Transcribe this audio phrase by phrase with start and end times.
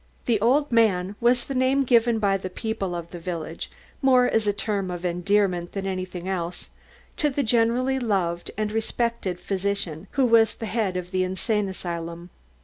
[0.25, 3.69] The "old man" was the name given by the people of the village,
[4.01, 6.71] more as a term of endearment than anything else,
[7.17, 12.31] to the generally loved and respected physician who was the head of the insane asylum.